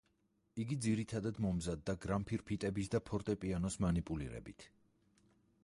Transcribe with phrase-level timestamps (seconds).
[0.61, 4.67] იგი ძირითადად მომზადდა გრამფირფიტების და ფორტეპიანოს მანიპულირებით.